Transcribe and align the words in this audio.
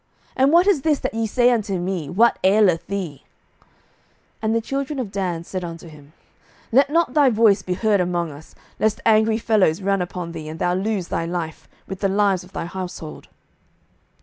and 0.35 0.51
what 0.51 0.65
is 0.65 0.81
this 0.81 0.97
that 0.97 1.13
ye 1.13 1.27
say 1.27 1.51
unto 1.51 1.77
me, 1.77 2.09
What 2.09 2.39
aileth 2.43 2.87
thee? 2.87 3.23
07:018:025 3.61 3.71
And 4.41 4.55
the 4.55 4.61
children 4.61 4.97
of 4.97 5.11
Dan 5.11 5.43
said 5.43 5.63
unto 5.63 5.87
him, 5.89 6.13
Let 6.71 6.89
not 6.89 7.13
thy 7.13 7.29
voice 7.29 7.61
be 7.61 7.75
heard 7.75 8.01
among 8.01 8.31
us, 8.31 8.55
lest 8.79 8.99
angry 9.05 9.37
fellows 9.37 9.79
run 9.83 10.01
upon 10.01 10.31
thee, 10.31 10.49
and 10.49 10.57
thou 10.57 10.73
lose 10.73 11.09
thy 11.09 11.27
life, 11.27 11.69
with 11.87 11.99
the 11.99 12.09
lives 12.09 12.43
of 12.43 12.51
thy 12.51 12.65
household. 12.65 13.27